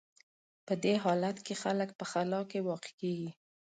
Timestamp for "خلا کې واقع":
2.11-2.91